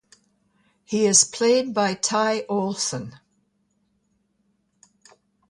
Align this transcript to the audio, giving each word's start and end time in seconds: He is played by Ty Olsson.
He 0.83 1.05
is 1.05 1.23
played 1.23 1.75
by 1.75 1.93
Ty 1.93 2.45
Olsson. 2.49 3.19